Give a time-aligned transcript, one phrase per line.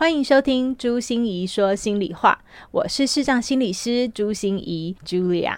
[0.00, 5.56] 欢迎收听朱心怡说心里话，我是视障心理师朱心怡 Julia。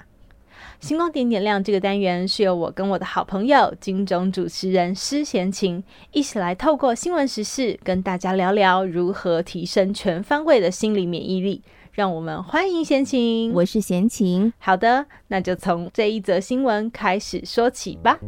[0.80, 11.60] 星光点点亮这个单元是由我跟我的好朋友金钟主持人施贤琴一起来透过新闻时事跟大家聊聊如何提升全方位的心理免疫力。
[11.92, 14.50] 让我们欢迎贤琴，我是贤琴。
[14.56, 18.18] 好的，那就从这一则新闻开始说起吧。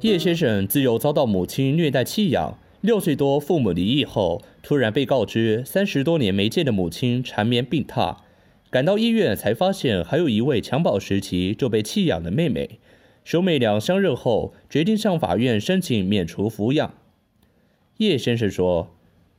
[0.00, 8.18] 叶先生自幼遭到母亲虐待弃养，六岁多父母离异后，突然被告知三十多年没见的母亲缠绵病榻，
[8.70, 12.78] 赶到医院才发现还有一位襁褓时期就被弃养的妹妹。
[13.24, 16.94] 兄妹俩相认后，决定向法院申请免除抚养。
[17.96, 18.94] 叶先生说：“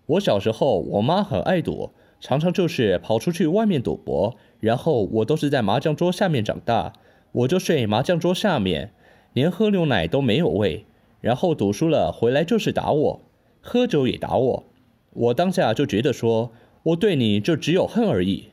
[0.08, 6.94] 我小时候，我妈很爱赌，常常就是跑出去外面赌博，然后我都是在麻将桌下面长大，
[7.32, 8.92] 我就睡麻将桌下面。”
[9.32, 10.86] 连喝牛奶都没有喂，
[11.22, 13.22] 然后赌输了回来就是打我，
[13.62, 14.66] 喝酒也打我。
[15.12, 16.52] 我当下就觉得说，
[16.84, 18.50] 我对你就只有恨而已。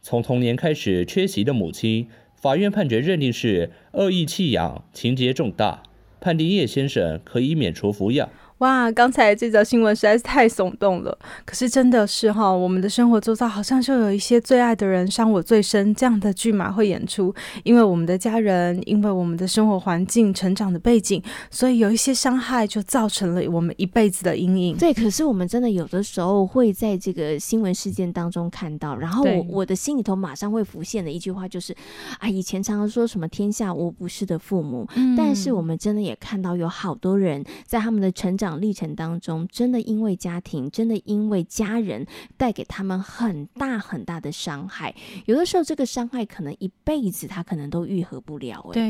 [0.00, 5.82] 从童年开始缺席的母亲，法院判决认定是恶意弃养，情节重大，
[6.20, 8.30] 判定叶先生可以免除抚养。
[8.60, 11.18] 哇，刚才这则新闻实在是太耸动了。
[11.46, 24.76] 可是真的是哈，我们的生活周遭好像就有一些最爱的人伤我最深这样的剧码会演出，因为我们的家人，因为我们的生活环境、成长的背景，所以有一些伤害就造成了我们一辈子的阴影。
[24.76, 31.74] 对，可是我们真的有的时候会在这个新闻事件当中看到，然后我我的心里头马上会浮现的一句话就是：
[32.18, 38.49] 啊，以前常常说什么天下无不是的父母，嗯，但是我们真的也看到有好多人在他们的成长。
[38.58, 42.06] 历程当中，真的因为家庭，真的因为家人
[42.36, 44.94] 带给他们很大很大的伤害。
[45.26, 48.60] 有的时候，这个伤害可能一辈子他可能都愈合不了。
[48.70, 48.82] 哎，对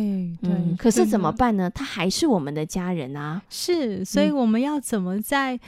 [0.43, 0.77] 对、嗯。
[0.79, 1.69] 可是怎么办呢？
[1.71, 3.43] 他还是我们的家人啊。
[3.49, 5.59] 是，所以我们要怎么在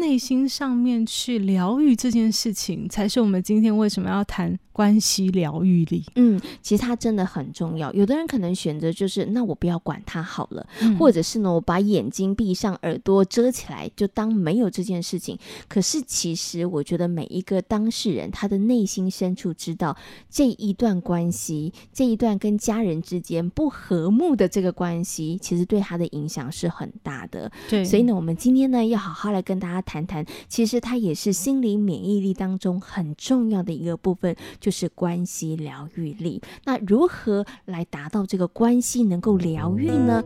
[0.00, 6.04] 内心上面去疗愈这件事情，才是我们今天为什么要谈关系疗愈力。
[6.14, 7.92] 嗯，其实它真的很重要。
[7.92, 15.38] 有的人可能选择就是，那我不要管他好了，嗯、或者是呢，我把眼睛闭上，耳朵遮起来，就当没有这件事情。
[15.68, 19.96] 可是其实，我觉得每一个当事人，他的内心深处知道
[20.30, 27.50] 这一段关系，这一段跟家人之间不和睦的这个关系，其实对他的影响是很大的。
[27.68, 36.42] 对，所以呢，我们今天呢，要好好来跟大家谈谈，其实它也是心理免疫力当中很重要的一个部分，就是关系疗愈力。
[36.66, 40.22] 那如何来达到这个关系能够疗愈呢？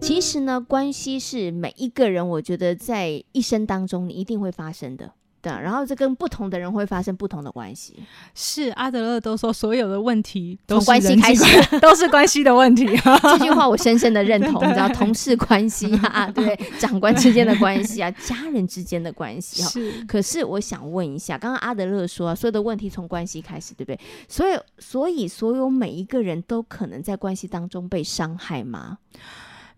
[0.00, 5.12] 其实呢，关系是每一个人，我觉得在一生当中你一定会发生的。
[5.50, 7.94] 然后这跟不同的人会发生不同的关系。
[8.34, 12.86] 是阿德勒都说，所有的问题都是从关系开始，都是关系的问题。
[13.22, 14.62] 这句话我深深的认同。
[14.66, 19.68] 你知道，同事关系啊，对，长官之间的关系啊，家人之间的关系啊。
[19.68, 20.04] 是。
[20.06, 24.00] 可是我想问一下，刚刚阿德勒说，所有的问题从关系开始，对不对？
[24.28, 28.98] 所以，所以所有每一个人都可能在关系当中被伤害吗？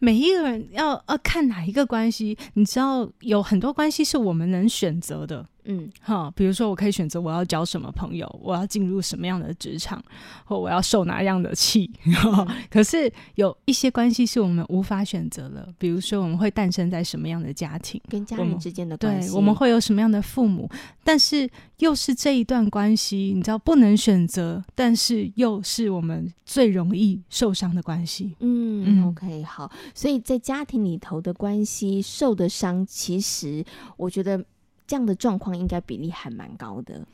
[0.01, 5.45] 每一个人要要看哪一个关系，你知道有很多关系是我们能选择的。
[5.71, 10.03] 嗯，好，比如说我可以选择我要交什么朋友，我要进入什么样的职场，
[10.47, 11.91] 或我要受哪样的气。
[12.07, 20.67] 嗯、可是有一些关系是我们无法选择的，比如说我们会诞生在什么样的家庭，跟家人之间的关系，对，我们会有什么样的父母，
[21.05, 21.47] 但是
[21.81, 28.35] 又是这一段关系，你知道不能选择，但是又是我们最容易受伤的关系。
[28.41, 33.63] 嗯，嗯，OK，好，所以在家庭里头的关系受的伤，其实
[33.99, 34.43] 我觉得。
[34.89, 37.07] 这样的状况应该比例还蛮高的，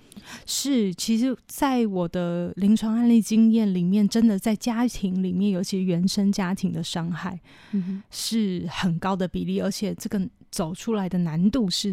[0.47, 0.95] 是。
[0.95, 7.41] 其实，在我的临床案例经验里面，真的在家庭里面，尤其原生家庭的伤害，
[8.11, 11.93] 是很高的比例，而且这个走出来的难度是。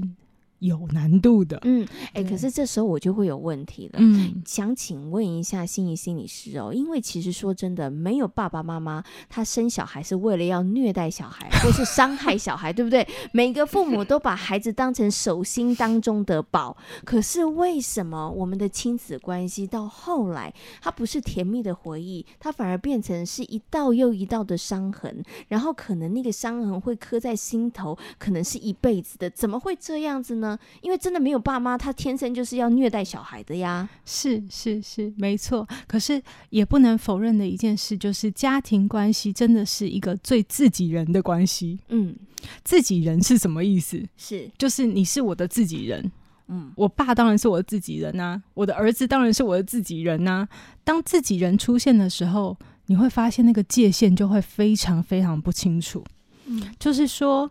[0.62, 1.84] 有难度的，嗯，
[2.14, 13.08] 哎、欸，可是这时候我就会有问题了，嗯，想请问一下心仪心理师哦，因为其实说真的，没有爸爸妈妈，他生小孩是为了要虐待小孩 或是伤害小孩，对不对？
[13.32, 30.51] 每个父母都把孩子当成手心当中的宝， 可是为什么我们的亲子关系到后来，它不是甜蜜的回忆，它反而变成是一道又一道的伤痕，然后可能那个伤痕会刻在心头，可能是一辈子的，怎么会这样子呢？
[30.82, 33.88] 因为真的没有爸妈，他天生就是要虐待小孩的呀。
[34.06, 35.68] 是是是，没错。
[35.88, 41.80] 可是也不能否认的一件事，就是家庭关系真的是一个最自己人的关系。
[41.90, 42.16] 嗯，
[42.64, 44.04] 自己人是什么意思？
[44.18, 46.12] 是就是你是我的自己人。
[46.48, 50.48] 嗯，我爸当然是我的自己人啊，我的儿子当然是我的自己人啊。
[50.84, 52.58] 当自己人出现的时候，
[52.88, 56.04] 你会发现那个界限就会非常非常不清楚。
[56.46, 57.50] 嗯，就是说。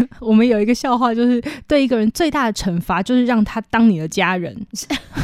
[0.20, 4.66] 我们有一个笑话，就是对一个人最大的惩罚就是让他当你的家人。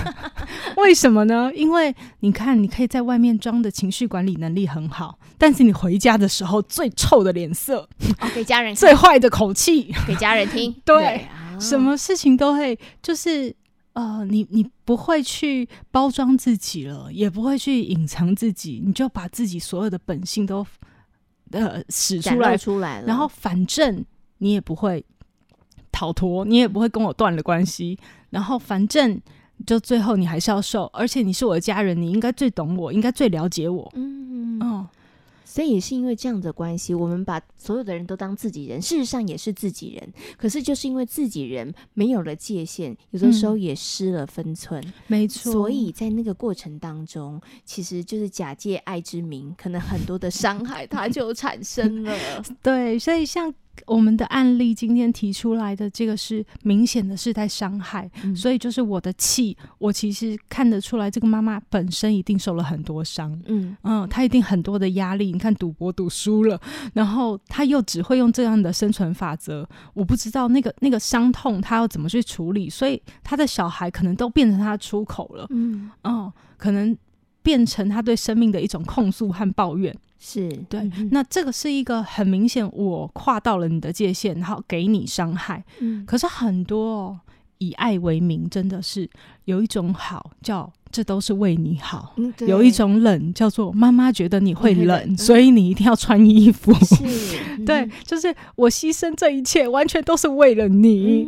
[0.76, 1.50] 为什么呢？
[1.54, 7.88] 因为你看，你可以在外面装的情绪管理能力很好，但是你回家的时候最臭的脸色，
[8.20, 10.74] 哦，给家人最坏的口气给家人听。
[10.84, 13.54] 对，对什么事情都会就是
[13.92, 20.66] 呃，你你不会去包装自己了，也不会去隐藏自己，你就把自己所有的本性都
[21.50, 24.04] 呃使出来出来了，然后反正
[24.40, 25.02] 你也不会
[25.90, 27.98] 逃脱，你也不会跟我断了关系，
[28.28, 29.18] 然后反正。
[29.66, 33.92] 就最后你还是要受，而且你是我的家人，你应该最懂我，应该最了解我。
[33.94, 34.88] 嗯嗯，哦，
[35.44, 40.12] 所以也是因为这样的关系，我们把所有的人都当自己人，事实上也是自己人。
[40.38, 44.82] 可是就是因为自己人没有了界限，有的时候也失了分寸。
[44.82, 45.52] 嗯，没错。
[45.52, 52.16] 所以在那个过程当中，其实就是假借爱之名，可能很多的伤害它就产生了。
[52.62, 53.54] 对，所以像。
[53.86, 63.76] 我们的案例今天提出来的这个是明显的是在伤害，嗯、所以就是我的气，我其实看得出来，这个妈妈本身一定受了很多伤，嗯。
[63.82, 65.32] 嗯，她一定很多的压力。
[65.32, 66.60] 你看赌博赌输了，
[66.92, 75.90] 然后她又只会用这样的生存法则，我不知道那个那个伤痛她要怎么去处理，所以她的小孩可能都变成她出口了，嗯。
[76.02, 76.96] 哦，可能
[77.42, 79.94] 变成他对生命的一种控诉和抱怨。
[80.18, 85.64] 是对，嗯、那这个是一个很明显，我跨到了你的界限，然后给你伤害。
[85.80, 87.20] 嗯，可是很多、哦、
[87.56, 89.08] 以爱为名，真的是
[89.46, 96.70] 有一种好叫这都是为你好，嗯、有一种冷叫做妈妈觉得你会冷，嗯、所以你一定要穿衣服。
[97.64, 101.26] 对，就是我牺牲这一切，完全都是为了你。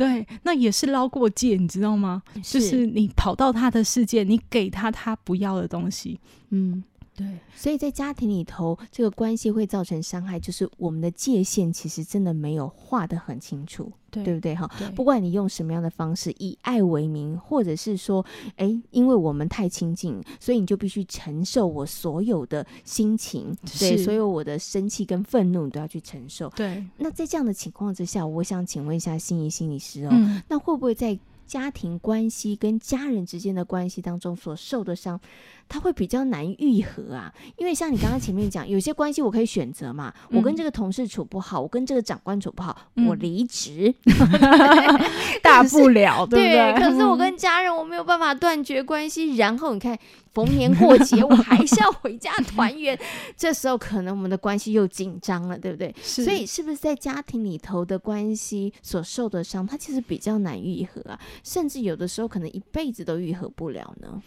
[0.00, 2.22] 嗯、对，那也是捞过界，你知道吗？
[2.42, 6.18] 是就是你跑到他的世界，你给他他不要的东西。
[6.50, 6.82] 嗯。
[7.20, 14.54] 对，所以在家庭里头，这个关系会造成伤害，就是我们的界限其实真的没有画得很清楚，对，对不对？
[14.54, 18.24] 哈，不管你用什么样的方式，以爱为名，或者是说，
[18.56, 26.48] 哎，因为我们太亲近，所以你就必须承受我所有的心情， 对，所有我的生气跟愤怒，你都要去承受。
[26.56, 31.18] 对，那在这样的情况之下，我想请问一下心仪心理师哦，嗯、那会不会在
[31.50, 35.20] 家庭关系跟家人之间的关系当中所受的伤，
[35.68, 37.34] 它会比较难愈合啊。
[37.56, 43.92] 因为像你刚刚前面讲，有些关系我可以选择嘛， 嗯、我跟这个同事处不好，我跟这个长官处不好，嗯、我离职，
[45.42, 46.78] 大不了，对不？
[46.78, 49.98] 对，可是我跟家人我没有办法断绝关系，然后你看。
[50.32, 52.98] 逢年过节，我还是要回家 团圆。
[53.36, 55.94] 这时候可能我们的关系又紧张了，对不对？
[56.02, 56.24] 是。
[56.24, 61.18] 所以是不是在家庭里头的关系所受的伤，它其实比较难愈合啊？
[61.42, 64.22] 甚至有的时候可能一辈子都愈合不了呢？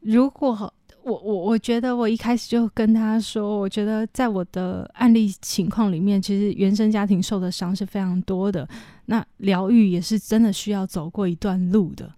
[0.00, 8.66] 如果我我我觉得我一开始就跟他说，我觉得在我的案例情况里面，其实原生家庭受的伤是非常多的。
[9.06, 12.10] 那疗愈也是真的需要走过一段路的。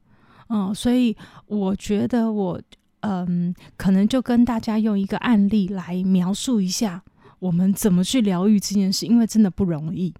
[0.48, 2.60] 嗯，所以我觉得我。
[3.00, 7.02] 嗯，可能就跟大家用一个案例来描述一下
[7.38, 10.12] 我们怎么去疗愈这件事，因为真的不容易。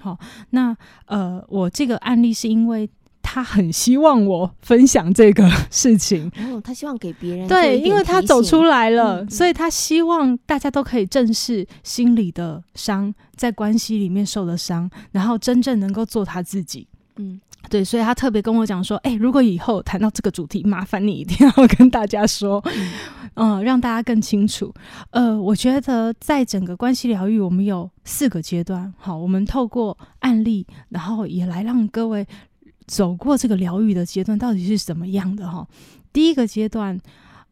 [0.00, 0.16] 好，
[0.50, 0.76] 那
[1.06, 2.88] 呃，我这个案例是因为
[3.20, 16.86] 他很希望我分享这个 事情，哦，他希望给别人对，因为他走出来了，嗯，所以他希望大家都可以正视心里的伤，在关系里面受的伤，然后真正能够做他自己。
[17.16, 17.40] 嗯。
[17.68, 22.62] 对，所以他特别跟我讲说，哎，如果以后谈到这个主题，麻烦你一定要 跟大家说，
[23.34, 24.72] 嗯、呃，让大家更清楚。
[25.10, 28.92] 呃，我觉得在整个关系疗愈，我们有四个阶段。
[28.98, 32.26] 好，我们透过案例，然后也来让各位
[32.86, 35.66] 走过这个疗愈的阶段，到底是什么样的哈？
[36.12, 36.98] 第一个阶段，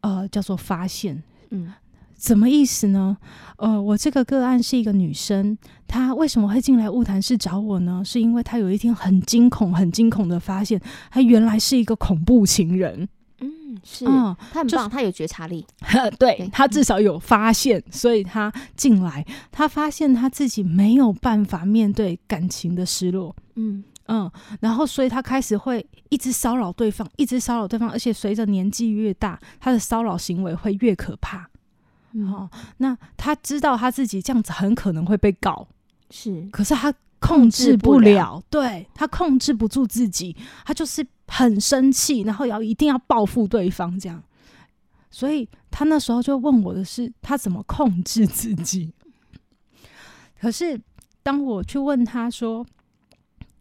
[0.01, 1.73] 呃，叫做发现，嗯。
[2.19, 3.17] 什么意思呢？
[3.59, 5.57] 呃，我这个个案是一个女生，
[5.87, 8.03] 她为什么会进来物谈室找我呢？
[8.05, 10.81] 是因为她有一天很惊恐、很惊恐的发现，
[11.11, 13.09] 她原来是一个恐怖情人。
[13.41, 13.49] 嗯，
[13.85, 15.65] 是，嗯，她很棒，她有觉察力。
[16.19, 23.35] 对，她至少有发现，所以她进来，她发现她自己没有办法面对感情的失落。
[23.57, 24.31] 嗯嗯，
[24.61, 31.49] 然后所以她开始会一直骚扰对方，一直骚扰对方，而且随着年纪越大，她的骚扰行为会越可怕。
[32.25, 35.67] 哦，那他知道他自己这样子很可能会被告，
[36.11, 44.23] 是，可是他控制不了，不了对，他控制不住自己，他就是很生气，然后要一定要报复对方这样，
[45.11, 48.93] 所以他那时候就问我的是，他怎么控制自己？
[50.41, 50.81] 可是
[51.23, 52.65] 当我去问他说，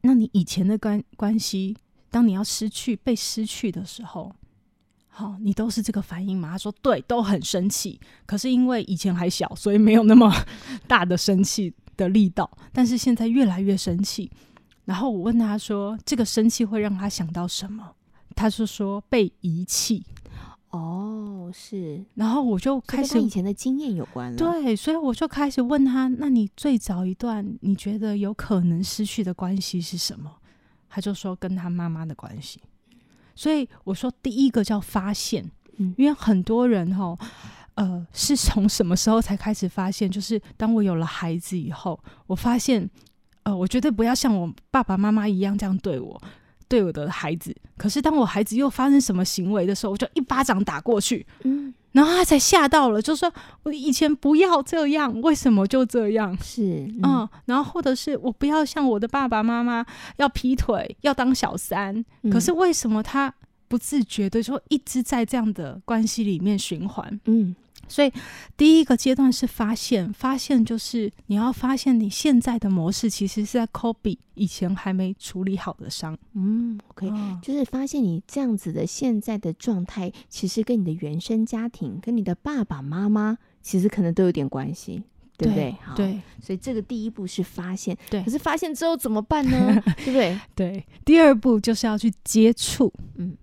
[0.01, 1.75] 那你以前的关关系，
[2.12, 4.35] 当你要失去被失去的时候？
[5.15, 6.51] 好、哦，你都是这个反应吗？
[6.51, 8.00] 他说对，都很生气。
[8.25, 10.31] 可是因为以前还小，所以没有那么
[10.88, 11.74] 大的生气。
[11.98, 14.29] 的力道，但是现在越来越生气。
[14.84, 17.89] 然后我问他说：“这个生气会让他想到什么？”
[18.36, 20.03] 他就说：“被遗弃。”
[20.72, 22.03] 哦，是。
[22.15, 24.38] 然后我就开始跟以前的经验有关了。
[24.38, 30.29] 对，所以我就开始问他：“那你最早一段你觉得有可能失去的关系是什么？”
[30.91, 32.60] 他就说：“跟他妈妈的关系。”
[33.36, 37.18] 所以我说：“第一个叫发现，嗯，因为很多人哈，
[37.75, 40.10] 呃，是从什么时候才开始发现？
[40.10, 42.89] 就是当我有了孩子以后，我发现，
[43.44, 46.22] 呃，我绝对不要像我爸爸妈妈一样这样对我。”
[46.68, 53.32] 对我的孩子，可是当我孩子又发生什么行为的时候，我就一巴掌打过去，嗯，然后他才吓到了，就说
[53.64, 56.38] 我以前不要这样，为什么就这样？
[56.44, 56.62] 是，
[57.02, 59.86] 嗯，嗯，然后或者是我不要像我的爸爸妈妈
[60.18, 63.34] 要劈腿，要当小三，嗯，可是为什么他
[63.70, 67.20] 不自觉的就一直在这样的关系里面循环？
[67.25, 67.56] 嗯。
[67.88, 68.12] 所以，
[68.58, 76.18] 第一个阶段是发现，发现就是你要发现你现在的模式其实是在 copy 以前还没处理好的伤。
[76.34, 85.01] 嗯，OK，哦，就是发现你这样子的现在的状态，其实跟你的原生家庭、跟你的爸爸妈妈，其实可能都有点关系，
[85.38, 85.75] 对不对？
[85.96, 88.24] 对，所以这个第一步是发现，对。
[88.24, 89.82] 可是发现之后怎么办呢？
[90.04, 90.39] 对不对？
[90.56, 93.38] 对，第二步就是要去接触，嗯，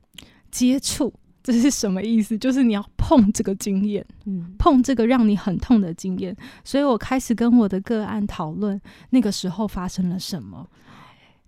[0.51, 1.13] 接触。
[1.43, 2.39] 这是什么意思？
[2.39, 6.37] 就是你要碰这个经验，嗯，碰这个让你很痛的经验。
[6.63, 8.81] 所以我开始跟我的个案讨论
[9.11, 10.69] 那个时候发生了什么。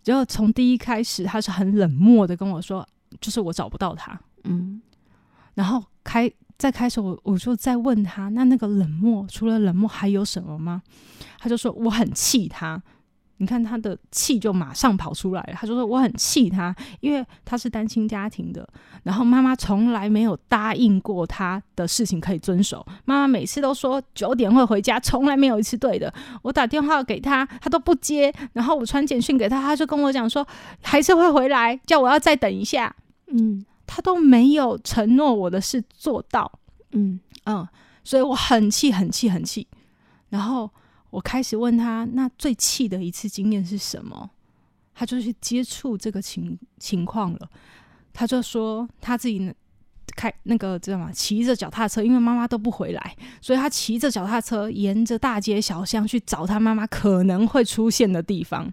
[0.04, 2.86] 然后从第一开始，他是很冷漠的跟我说，
[3.20, 4.82] 就是我找不到他，嗯。
[5.54, 10.82] 然后开再开始我，我我就再问他，那那个冷漠除了冷漠还有什么吗？
[11.38, 12.82] 他就说我很气他。
[13.38, 18.66] 你看他的气就马上跑出来了，他就说我很气他，因为他是单亲家庭的，
[19.02, 26.12] 然后妈妈从来没有答应过他的事情可以遵守，妈妈每次都说九点会回家，从来没有一次对的。
[26.42, 30.46] 我打电话给他，他都不接，然后我传简讯给他，他就跟我讲说
[30.80, 32.94] 还是会回来，叫我要再等一下。
[33.26, 36.50] 嗯，他都没有承诺我的事做到。
[36.92, 37.66] 嗯嗯，
[38.04, 39.66] 所以我很气，很气，很气，
[40.28, 40.70] 然后。
[41.14, 44.28] 我开始问他，那最气的一次经验是什么？
[44.92, 47.48] 他就去接触这个情情况了。
[48.12, 49.54] 他就说他自己
[50.16, 51.12] 开那个知道吗？
[51.12, 58.68] 骑着脚踏车，因为妈妈都不回来，所以他骑着脚踏车沿着大街小巷去找他妈妈可能会出现的地方，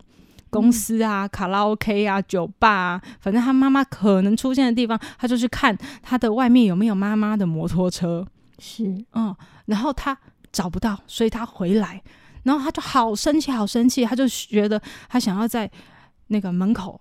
[0.50, 8.25] 公司啊、卡拉 OK 啊、酒吧啊，反正他妈妈可能出现的地方，他就去看他的外面有没有妈妈的摩托车。
[8.57, 9.36] 是，嗯，
[9.67, 10.17] 然后他
[10.51, 12.01] 找不到，所以他回来。
[12.43, 15.69] 然后他就好生气，好生气，他就觉得他想要在
[16.27, 17.00] 那个门口，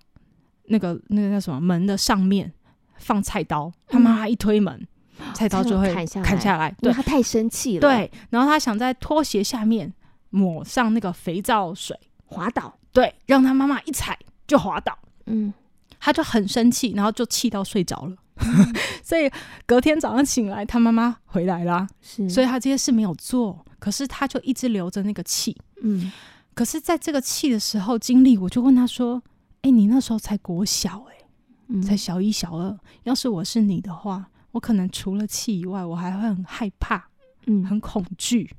[0.65, 2.53] 那个那个叫什么门的上面
[2.97, 3.73] 放菜刀。
[3.87, 4.87] 他妈妈一推门，
[5.19, 6.27] 嗯、菜刀就会砍下来。
[6.27, 7.81] 砍下来，对，他太生气了。
[7.81, 9.93] 对，然后他想在拖鞋下面
[10.31, 12.77] 抹上那个肥皂水，滑倒。
[12.93, 14.99] 对，让他妈妈一踩就滑倒。
[15.27, 15.53] 嗯，
[15.99, 18.17] 他就很生气，然后就气到睡着了。
[18.45, 19.31] 嗯、 所以
[19.67, 21.87] 隔天早上醒来，他妈妈回来啦。
[22.01, 23.65] 是，所以他这些事没有做。
[23.79, 26.13] 可是他就一直留着那个气，嗯，
[26.53, 29.23] 可是在这个气的时候经历，我就问他说
[29.63, 31.27] ：“哎、欸，你那时候才国小、欸，哎、
[31.69, 32.79] 嗯，才小一、小二。
[33.05, 37.09] 要是我是你的话，我可能除了气以外，我还会很害怕，
[37.47, 38.51] 嗯，很恐惧。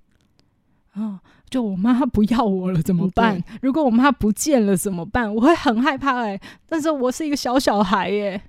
[0.94, 3.38] 啊，就我妈不要我了怎么办？
[3.38, 5.32] 嗯、如果我妈不见了怎么办？
[5.36, 8.42] 我会很害怕、欸，哎，但是我是一个小小孩、欸，耶，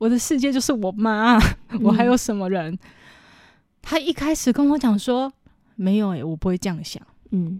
[0.00, 1.38] 我的世界就是我妈，
[1.84, 2.72] 我还有什么人？
[2.72, 2.78] 嗯、
[3.82, 5.30] 他一开始跟我讲说。”
[5.76, 7.02] 没有诶、欸，我不会这样想。
[7.30, 7.58] 嗯，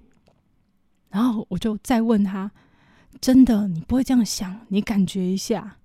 [1.09, 2.51] 然后我就再问他
[3.19, 4.61] ：“真的，你不会这样想？
[4.69, 5.77] 你感觉一下。”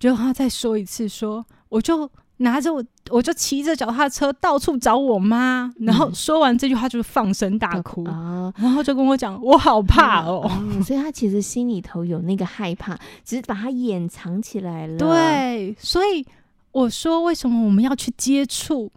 [0.00, 5.72] 就他再说一次说，说我就拿着我，我就骑着脚踏车到处找我妈。
[5.80, 10.48] 然后说完这句话，就放声大哭啊，然后就跟我讲：“我好怕哦。
[10.62, 14.98] 嗯”所以他其实心里头有那个害怕，只是把它掩藏起来了。
[14.98, 16.24] 对，所以
[16.72, 18.90] 我说，为什么我们要去接触？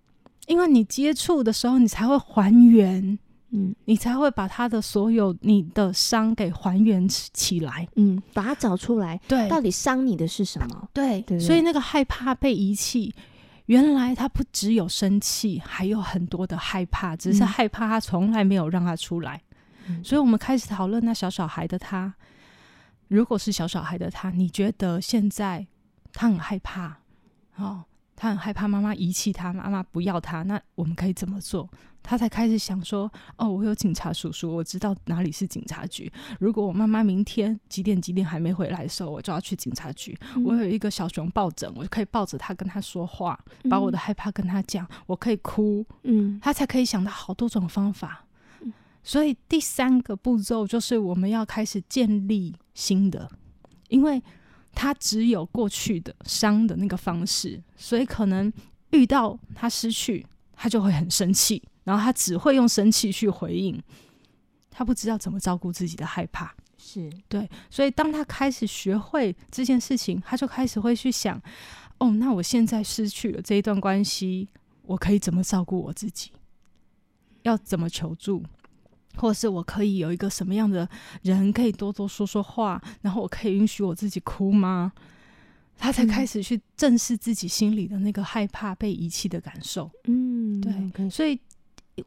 [0.48, 3.18] 因为你接触的时候，你才会还原，
[3.52, 10.90] 嗯，你才会把他的所有你的伤给还原起来，嗯，把它找出来，对，到底伤你的是什么？
[10.92, 13.14] 对，对，所以那个害怕被遗弃，
[13.72, 19.42] 原来他不只有生气，还有很多的害怕，只是害怕他从来没有让他出来。
[19.88, 22.14] 嗯，所以我们开始讨论那小小孩的他，
[23.08, 25.66] 如果是小小孩的他，你觉得现在
[26.12, 26.98] 他很害怕，
[27.56, 27.86] 哦。
[28.22, 31.68] 他很害怕妈妈遗弃他，妈妈不要他，那我们可以怎么做？
[32.04, 36.12] 他才开始想说：哦，我有警察叔叔，我知道哪里是警察局。
[36.40, 40.16] 如果我妈妈明天几点几点还没回来的时候，我就要去警察局。
[40.36, 44.88] 嗯、我有一个小熊抱枕，我就可以抱着他跟他说话，把我的害怕跟他讲。
[45.08, 48.24] 我可以哭，嗯，他才可以想到好多种方法。
[49.02, 53.28] 所以第三个步骤就是我们要开始建立新的，
[53.90, 54.22] 因为
[54.74, 58.52] 他只有过去的伤的那个方式，所以可能
[58.92, 63.82] 遇到他失去，他就会很生气，然后他只会用生气去回应，
[64.70, 66.56] 他不知道怎么照顾自己的害怕。
[66.78, 71.40] 是对，所以当他开始学会这件事情，他就开始会去想：
[72.00, 74.50] 哦，那我现在失去了这一段关系，
[74.84, 76.32] 我可以怎么照顾我自己？
[77.44, 78.44] 要怎么求助？
[79.16, 80.88] 或是我可以有一个什么样的
[81.24, 84.92] 人可以多多说说话，然后我可以允许我自己哭吗？
[85.78, 89.90] 他才开始去正视自己心里的那个害怕被遗弃的感受。
[90.06, 91.40] 嗯，对.所以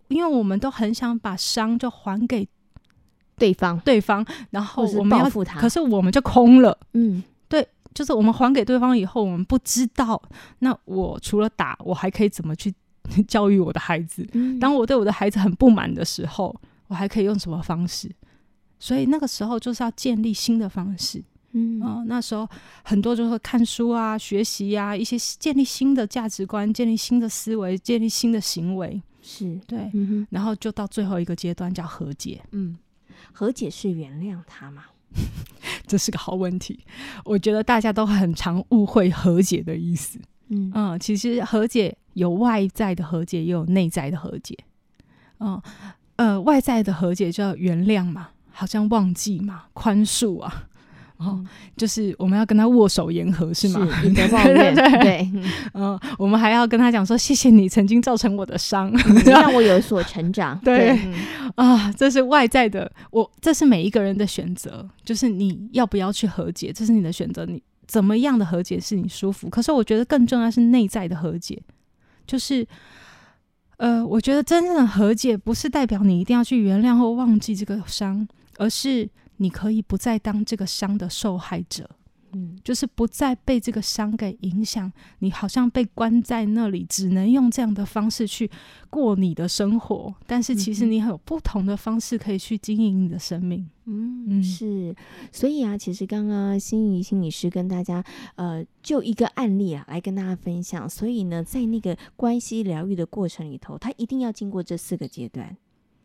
[0.08, 2.48] 因为我们都很想把伤就还给。
[3.36, 6.78] 对方，对方，然后我们要报复他，可是我们就空了。
[6.92, 10.22] 嗯，对，就是我们还给对方以后，我们不知道，
[10.60, 12.72] 那我除了打，我还可以怎么去
[13.26, 14.24] 教育我的孩子？
[14.34, 16.54] 嗯，当我对我的孩子很不满的时候，
[16.88, 18.10] 我还可以用什么方式？
[18.78, 21.22] 所以那个时候就是要建立新的方式。
[21.52, 22.48] 嗯，哦，那时候
[22.82, 29.00] 很多就是看书啊、学习啊，一些建立新的价值观、建立新的思维、建立新的行为。
[29.22, 32.42] 是对，嗯，然后就到最后一个阶段叫和解。
[32.50, 32.76] 嗯。
[33.32, 34.84] 和解是原谅他吗？
[35.86, 36.84] 这是个好问题。
[37.24, 40.18] 我觉得大家都很常误会和解的意思。
[40.48, 44.56] 嗯嗯，其实和解有外在的和解，也有内在的和解。
[45.38, 45.60] 嗯
[46.16, 50.64] 呃，外在的和解就要原谅嘛，好像忘记嘛，宽恕啊。
[51.16, 51.38] 然后
[51.76, 53.88] 就是我们要跟他握手言和，是吗？
[54.00, 55.32] 是， 你的抱怨，对，对，
[55.72, 58.92] 嗯， 我们还要跟他讲说，谢谢你曾经造成我的伤，
[59.24, 60.58] 让我有所成长。
[60.58, 61.14] 对，对
[61.54, 67.46] 啊，这是外在的，我这是每一个人的选择，就是你要不要去和解，这是你的选择。
[67.46, 69.48] 你怎么样的和解是你舒服？
[69.48, 71.62] 可是我觉得更重要是内在的和解，
[72.26, 72.66] 就是
[73.76, 78.26] 呃，我觉得真正的和解不是代表你一定要去原谅或忘记这个伤，
[78.58, 79.10] 而是。
[79.38, 81.90] 你可以不再当这个伤的受害者，
[82.34, 84.92] 嗯，就是不再被这个伤给影响。
[85.20, 88.50] 你好像被关在那里，只能用这样的方式去
[88.90, 90.14] 过你的生活。
[90.26, 93.68] 但是其实你有不同的方式可以去经营你的生命。
[93.86, 94.94] 嗯，嗯，是。
[95.30, 98.02] 所以啊，其实刚刚心仪心理师跟大家
[98.36, 100.88] 呃，就一个案例啊来跟大家分享。
[100.88, 105.56] 所以呢，在那个关系疗愈的过程里头，他一定要经过这四个阶段。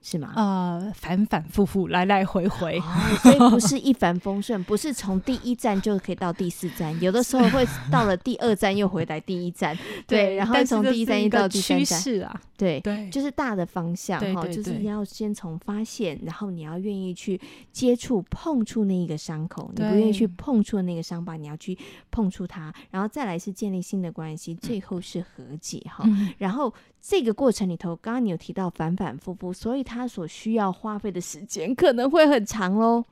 [0.01, 0.31] 是吗？
[0.35, 17.39] 呃，反反复复，来来回回，哦，所以不是一帆风顺，不是从第一站就可以到第四站， 有的时候会到了第二站又回来第一站，对，对，然后从第一站又到第三站，是啊，对对，就是大的方向哈，就是你要先从发现，然后你要愿意去
[17.73, 21.77] 接触、碰触那一个伤口，你不愿意去碰触那个伤疤，你要去
[22.09, 26.73] 碰触它，然后再来是建立新的关系，最后是和解哈，嗯，然后。
[27.01, 33.03] 这个过程里头，刚刚你有提到反反复复，所以他所需要花费的时间可能会很长喽。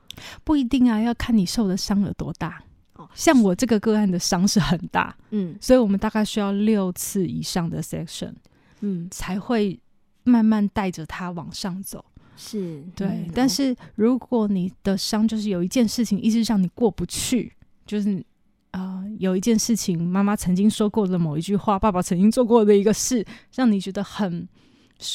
[0.43, 2.61] 不一定啊，要看你受的伤有多大。
[2.93, 8.33] 哦，像我这个个案的伤是很大，嗯，所以我们大概需要六次以上的 section，
[8.81, 9.79] 嗯，才会
[10.23, 12.05] 慢慢带着他往上走。
[12.35, 17.51] 是对，嗯，但是如果你的伤就是有一件事情一直让你过不去，
[17.85, 18.23] 就是。
[18.71, 24.47] 啊、呃，有一件事情，妈妈曾经说过的某一句话，爸爸曾经做过的一个事，让你觉得很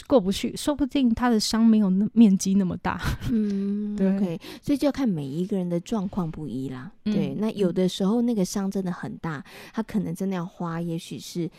[0.06, 0.56] 过不去。
[0.56, 6.90] 说不定他的伤没有那面积那么大， 嗯，对，okay, 所以就要看每一个人的状况不一啦。
[7.04, 11.50] 嗯、对，那有的时候那个伤真的很大，他可能真的要花，也许是。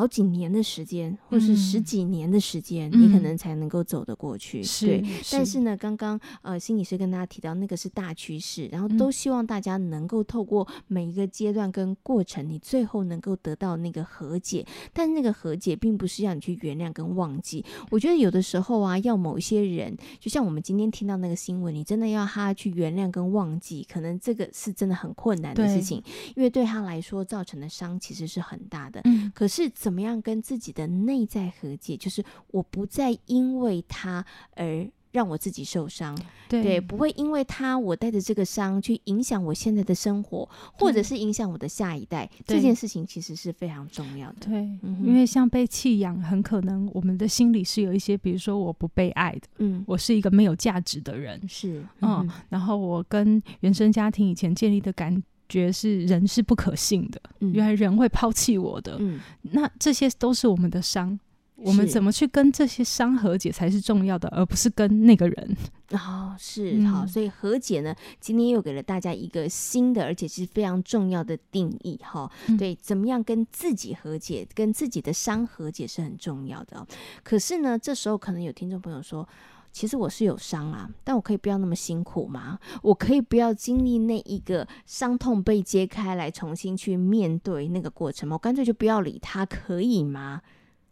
[0.00, 4.62] 好几年的时间，或是十几年的时间，嗯，你可能才能够走得过去。
[4.62, 14.66] 是，对，但是呢，刚刚呃，心理师跟大家提到那个是大趋势，然后都希望大家能够透过每一个阶段跟过程，你最后能够得到那个和解。
[14.94, 17.62] 但那个和解并不是要你去原谅跟忘记。
[17.90, 26.02] 我觉得有的时候啊，要某一些人，就像我们今天听到那个新闻，你真的要他去原谅跟忘记，可能这个是真的很困难的事情，
[26.34, 29.02] 因为对他来说造成的伤其实是很大的。
[29.04, 29.70] 嗯，可是。
[29.89, 31.96] 怎么样跟自己的内在和解？
[31.96, 34.24] 就是我不再因为他
[34.54, 36.16] 而让我自己受伤，
[36.48, 42.30] 对，对，不会因为他我带着这个伤去影响我现在的生活，或者是影响我的下一代。
[42.46, 44.36] 这件事情其实是非常重要的。
[44.46, 55.20] 对，嗯、因为像被弃养，很可能我们的心里是有一些，比如说我不被爱的，嗯，我是一个没有价值的人，是，嗯，嗯，然后我跟原生家庭以前建立的感。
[55.50, 61.18] 觉是人是不可信的，嗯，原来人会抛弃我的，嗯，那这些都是我们的伤，
[61.56, 65.56] 我们怎么去跟这些伤和解才是重要的，而不是跟那个人。
[65.90, 72.56] 哦，是、嗯、好，所以和解呢，今天又给了大家一个新的，而且是非常重要的定义哈、嗯。
[72.56, 76.86] 对，怎么样跟自己和解，跟自己的伤和解是很重要的。
[77.22, 79.28] 可是呢，这时候可能有听众朋友说。
[79.72, 82.58] 其实我是有伤啊，但我可以不要那么辛苦吗？
[82.82, 88.34] 我可以不要经历那一个伤痛被揭开来重新去面对那个过程吗？
[88.34, 90.40] 我干脆就不要理他，可以吗？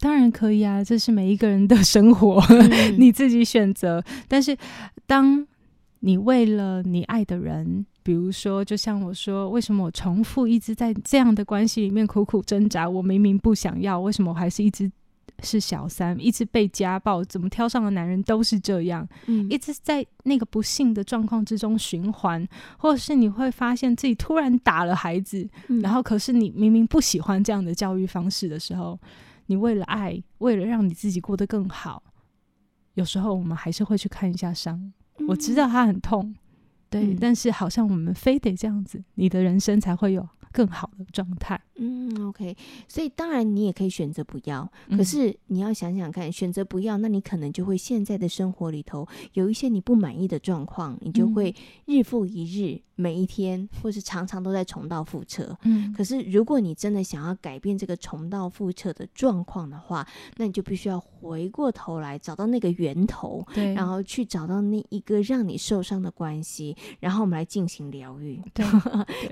[0.01, 4.03] 当然可以啊，这是每一个人的生活， 嗯、你自己选择。
[4.29, 4.57] 但是，
[5.07, 5.45] 当
[6.01, 12.88] 你为了你爱的人，比如说，就像我说，为什么我重复一直在这样的关系里面苦苦挣扎？
[12.88, 14.88] 我明明不想要，为什么我还是一直
[15.42, 17.24] 是小三，一直被家暴？
[17.24, 19.09] 怎么挑上的男人都是这样？
[19.27, 22.46] 嗯，一直在那个不幸的状况之中循环，
[22.79, 28.98] 或者是你会发现自己突然打了孩子，嗯、然后可是你明明不喜欢这样的教育方式的时候。
[29.51, 32.03] 你为了爱，为了让你自己过得更好，
[32.92, 34.79] 有时候我们还是会去看一下伤。
[35.16, 36.35] 嗯、我知道他很痛，
[36.90, 41.59] 对，嗯、但是好像我们非得这样子，你的人生才会有更好的状态。
[41.81, 42.57] 嗯，OK，
[42.88, 51.55] 所以当然你也可以选择不要，可是你要想想看，选择不要，那你可能就会现在的生活里头有一些你不满意的状况，你就会
[51.87, 55.57] 日复一日，每一天或是常常都在重蹈覆辙。
[55.62, 60.05] 嗯，可是如果你真的想要改变这个重蹈覆辙的状况的话，
[60.37, 68.43] 那你就必须要回过头来找到那个源头，对，然后去找到那一个让你受伤的关系，然后我们来进行疗愈。
[68.53, 68.67] 对，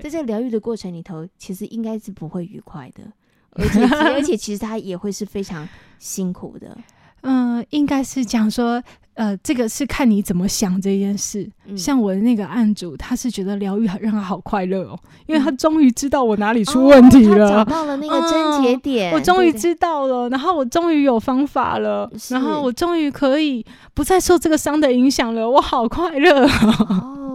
[0.01, 2.36] 在这疗愈的过程里头，其实应该是不会。
[2.37, 3.03] 会愉快的，
[3.51, 6.77] 而且而且其实他也会是非常辛苦的。
[7.23, 8.81] 嗯，应该是讲说，
[9.15, 11.49] 呃，这个是看你怎么想这件事。
[11.65, 19.11] 嗯、像我的那个案主，他是觉得疗愈让他好快乐哦，因为他终于知道我哪里出问题了，哦、找到了那个症结点。
[19.11, 27.26] 嗯、我终于知道了，然后我终于有方法了，然后我终于可以不再受这个伤的影响了，我好快乐哦。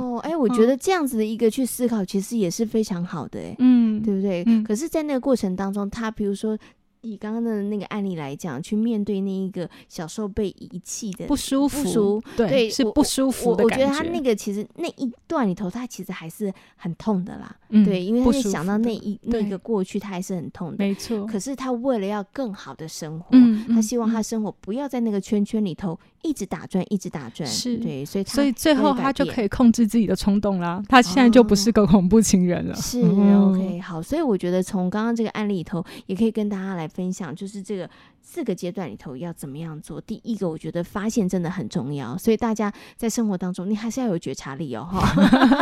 [0.43, 4.43] 我觉得这样子的一个去思考，其实也是非常好的、欸，哎，嗯，对不对？
[4.47, 6.59] 嗯、可是，在那个过程当中，他比如说。
[7.03, 13.85] 以刚刚的那个案例来讲，去面对那一个小时候被遗弃的不舒服，不舒服，对，对是不舒服的感觉。
[13.85, 17.55] 我，我，觉得他那个其实那一段里头，他其实还是很痛的啦。
[17.69, 20.77] 嗯、对，因为他想到那一那个过去，他还是很痛的。
[20.79, 21.27] 没错。
[21.27, 27.49] 可是他为了要更好的生活，嗯、他希望他生活不要在那个圈圈里头一直打转，一直打转。
[27.49, 30.83] 是对，所以他所以最后他就可以控制自己的冲动啦。
[30.89, 32.75] 他现在就不是个恐怖情人了。
[32.75, 34.01] 哦、是、嗯、OK，好。
[34.03, 37.77] 所以我觉得从刚刚这个案例里头，也可以跟大家来分享，就是这。
[37.77, 37.89] 个
[38.25, 40.01] 四个阶段里头要怎么样做？
[40.01, 45.03] 第一个，我觉得发现真的很重要，所以大家在生活当中，你还是要有觉察力哦，哈，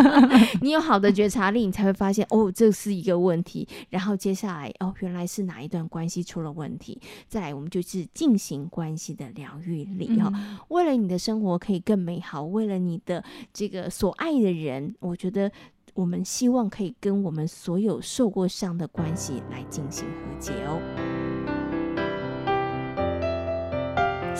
[0.60, 3.66] 你有好的觉察力，你才会发现哦，这是一个问题。
[3.88, 7.00] 然后接下来哦，原来是哪一段关系出了问题？
[7.28, 15.50] 再来，我们就是进行关系的疗愈力哦，嗯、为了你的生活可以更美好，为了你的这个所爱的人，我觉得
[15.94, 21.09] 我们希望可以跟我们所有受过伤的关系来进行和解哦。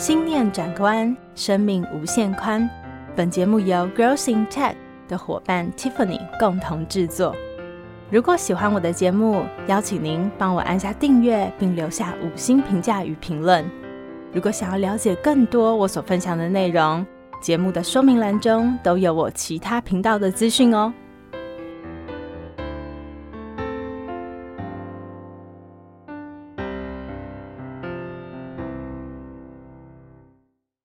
[0.01, 2.67] 心念转关，生命无限宽。
[3.15, 4.73] 本节目由 Growing Tech
[5.07, 7.35] 的伙伴 Tiffany 共同制作。
[8.09, 13.63] 如果喜欢我的节目，邀请您帮我按下订阅，并留下五星评价与评论。
[14.33, 17.05] 如果想要了解更多我所分享的内容，
[17.39, 20.91] 节目的说明栏中都有我其他频道的资讯哦。